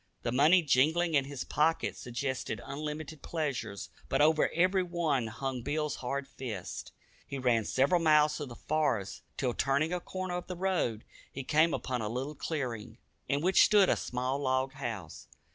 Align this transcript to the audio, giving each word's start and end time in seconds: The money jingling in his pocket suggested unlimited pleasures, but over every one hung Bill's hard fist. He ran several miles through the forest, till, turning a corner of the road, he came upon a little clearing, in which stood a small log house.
The 0.23 0.31
money 0.31 0.63
jingling 0.63 1.13
in 1.13 1.25
his 1.25 1.43
pocket 1.43 1.95
suggested 1.95 2.59
unlimited 2.65 3.21
pleasures, 3.21 3.89
but 4.09 4.19
over 4.19 4.49
every 4.49 4.81
one 4.81 5.27
hung 5.27 5.61
Bill's 5.61 5.97
hard 5.97 6.27
fist. 6.27 6.91
He 7.27 7.37
ran 7.37 7.65
several 7.65 8.01
miles 8.01 8.35
through 8.35 8.47
the 8.47 8.55
forest, 8.55 9.21
till, 9.37 9.53
turning 9.53 9.93
a 9.93 9.99
corner 9.99 10.37
of 10.37 10.47
the 10.47 10.55
road, 10.57 11.03
he 11.31 11.43
came 11.43 11.71
upon 11.71 12.01
a 12.01 12.09
little 12.09 12.33
clearing, 12.33 12.97
in 13.27 13.41
which 13.41 13.63
stood 13.65 13.89
a 13.89 13.95
small 13.95 14.39
log 14.39 14.73
house. 14.73 15.27